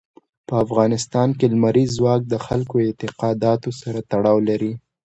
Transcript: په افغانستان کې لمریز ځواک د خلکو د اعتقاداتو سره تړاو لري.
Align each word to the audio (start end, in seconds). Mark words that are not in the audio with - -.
په 0.47 0.53
افغانستان 0.65 1.29
کې 1.37 1.45
لمریز 1.53 1.89
ځواک 1.97 2.21
د 2.27 2.33
خلکو 2.45 2.75
د 2.79 2.85
اعتقاداتو 2.87 3.69
سره 3.81 3.99
تړاو 4.11 4.37
لري. 4.49 4.73